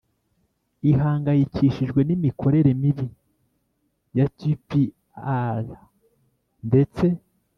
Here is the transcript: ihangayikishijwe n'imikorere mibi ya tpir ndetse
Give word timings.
ihangayikishijwe 0.91 1.99
n'imikorere 2.07 2.71
mibi 2.81 3.07
ya 4.17 4.25
tpir 4.39 5.63
ndetse 6.67 7.05